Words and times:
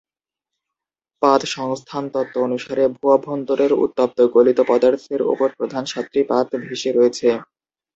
পাত 1.21 1.41
সংস্থান 1.55 2.03
তত্ত্ব 2.13 2.35
অনুসারে 2.47 2.83
ভূ-অভ্যন্তরের 2.95 3.71
উত্তপ্ত 3.83 4.17
গলিত 4.35 4.59
পদার্থের 4.69 5.21
ওপর 5.31 5.49
প্রধান 5.57 5.83
সাতটি 5.91 6.19
পাত 6.29 6.47
ভেসে 6.63 6.89
রয়েছে। 6.91 7.27